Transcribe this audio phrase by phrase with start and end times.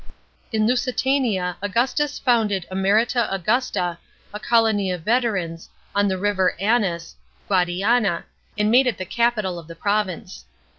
[0.51, 3.99] In Lusitania, Augustus founded Emerita Augusta,
[4.33, 7.15] a colony of veterans, on the river Anas
[7.47, 8.23] (Guadiana),
[8.57, 10.45] and made it the capital of the province.